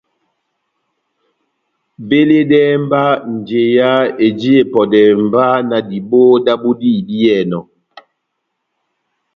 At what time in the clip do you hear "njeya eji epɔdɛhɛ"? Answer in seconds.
3.33-5.11